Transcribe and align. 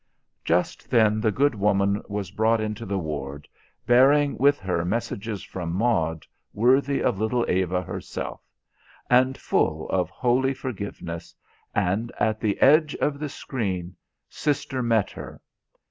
Just 0.43 0.89
then 0.89 1.21
the 1.21 1.31
good 1.31 1.53
woman 1.53 2.01
was 2.09 2.31
brought 2.31 2.59
into 2.59 2.87
the 2.87 2.97
ward, 2.97 3.47
bearing 3.85 4.35
with 4.39 4.57
her 4.57 4.83
messages 4.83 5.43
from 5.43 5.71
Maud 5.71 6.25
worthy 6.55 7.03
of 7.03 7.19
Little 7.19 7.47
Eva 7.47 7.83
herself; 7.83 8.41
and 9.11 9.37
full 9.37 9.87
of 9.91 10.09
holy 10.09 10.55
forgiveness; 10.55 11.35
and 11.75 12.11
at 12.19 12.39
edge 12.59 12.95
of 12.95 13.19
the 13.19 13.29
screen 13.29 13.95
Sister 14.27 14.81
met 14.81 15.11
her. 15.11 15.39